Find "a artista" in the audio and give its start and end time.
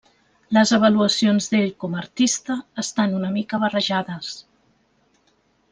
1.97-2.57